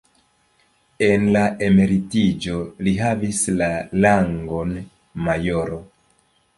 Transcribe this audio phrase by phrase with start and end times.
[1.07, 2.57] En la emeritiĝo
[2.87, 3.71] li havis la
[4.07, 4.77] rangon
[5.29, 5.85] majoro.